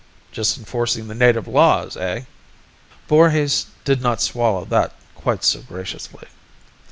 "Just 0.31 0.57
enforcing 0.57 1.07
the 1.07 1.13
native 1.13 1.47
laws, 1.47 1.95
eh?" 1.95 2.21
Voorhis 3.07 3.67
did 3.85 4.01
not 4.01 4.19
swallow 4.19 4.65
that 4.65 4.95
quite 5.13 5.43
so 5.43 5.61
graciously. 5.61 6.27